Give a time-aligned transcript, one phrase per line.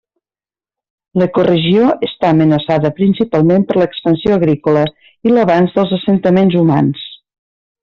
[1.21, 4.87] L'ecoregió està amenaçada principalment per l'expansió agrícola
[5.31, 7.07] i l'avanç dels assentaments humans.